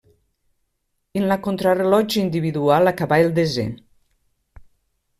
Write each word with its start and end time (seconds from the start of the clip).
En 1.21 1.27
la 1.33 1.37
contrarellotge 1.49 2.19
individual 2.23 2.93
acabà 2.95 3.23
el 3.27 3.33
desè. 3.39 3.71